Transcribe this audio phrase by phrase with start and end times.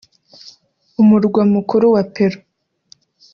[1.01, 2.39] umurwa mukuru wa Peru